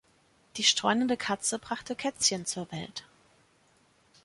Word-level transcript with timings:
Die 0.57 0.63
streunende 0.63 1.15
Katze 1.15 1.59
brachte 1.59 1.95
Kätzchen 1.95 2.47
zur 2.47 2.71
Welt. 2.71 3.03